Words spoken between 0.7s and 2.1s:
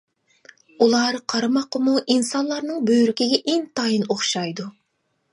ئۇلار قارىماققىمۇ